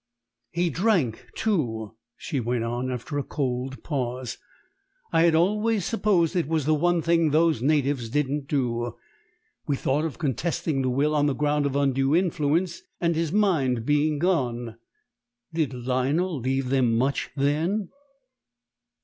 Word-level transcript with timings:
"He 0.49 0.71
drank, 0.71 1.27
too," 1.35 1.95
she 2.17 2.39
went 2.39 2.63
on, 2.63 2.89
after 2.91 3.19
a 3.19 3.23
cold 3.23 3.83
pause. 3.83 4.39
"I 5.13 5.21
had 5.25 5.35
always 5.35 5.85
supposed 5.85 6.35
it 6.35 6.47
was 6.47 6.65
the 6.65 6.73
one 6.73 7.03
thing 7.03 7.29
those 7.29 7.61
natives 7.61 8.09
didn't 8.09 8.47
do. 8.47 8.95
We 9.67 9.75
thought 9.75 10.03
of 10.03 10.17
contesting 10.17 10.81
the 10.81 10.89
will 10.89 11.13
on 11.13 11.27
the 11.27 11.35
ground 11.35 11.67
of 11.67 11.75
undue 11.75 12.15
influence 12.15 12.81
and 12.99 13.15
his 13.15 13.31
mind 13.31 13.85
being 13.85 14.17
gone." 14.17 14.77
"Did 15.53 15.71
Lionel 15.71 16.39
leave 16.39 16.69
them 16.69 16.97
much, 16.97 17.29
then?" 17.35 17.89